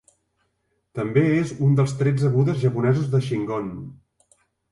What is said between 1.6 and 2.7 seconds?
un dels tretze budes